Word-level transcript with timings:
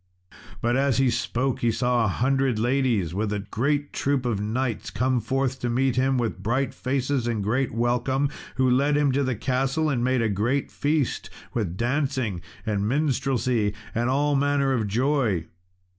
But 0.63 0.75
as 0.75 0.97
he 0.97 1.11
spoke 1.11 1.59
he 1.59 1.71
saw 1.71 2.03
a 2.03 2.07
hundred 2.07 2.57
ladies 2.57 3.13
with 3.13 3.31
a 3.31 3.37
great 3.51 3.93
troop 3.93 4.25
of 4.25 4.41
knights 4.41 4.89
come 4.89 5.19
forth 5.19 5.59
to 5.59 5.69
meet 5.69 5.95
him, 5.95 6.17
with 6.17 6.41
bright 6.41 6.73
faces 6.73 7.27
and 7.27 7.43
great 7.43 7.71
welcome, 7.71 8.27
who 8.55 8.67
led 8.67 8.97
him 8.97 9.11
to 9.11 9.23
the 9.23 9.35
castle 9.35 9.91
and 9.91 10.03
made 10.03 10.23
a 10.23 10.27
great 10.27 10.71
feast, 10.71 11.29
with 11.53 11.77
dancing 11.77 12.41
and 12.65 12.89
minstrelsy 12.89 13.75
and 13.93 14.09
all 14.09 14.35
manner 14.35 14.73
of 14.73 14.87
joy. 14.87 15.45